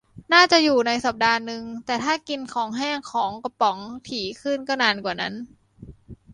[0.33, 3.77] น่าจะอยู่ได้สัปดาห์นึง แต่ถ้ากินของแห้งของกระป๋อง
[4.07, 5.33] ถี่ขึ้นก็นานกว่านั้น